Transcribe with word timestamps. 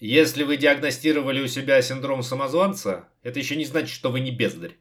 Если 0.00 0.44
вы 0.44 0.56
диагностировали 0.56 1.40
у 1.40 1.48
себя 1.48 1.82
синдром 1.82 2.22
самозванца, 2.22 3.08
это 3.24 3.40
еще 3.40 3.56
не 3.56 3.64
значит, 3.64 3.90
что 3.90 4.10
вы 4.10 4.20
не 4.20 4.30
бездарь. 4.30 4.78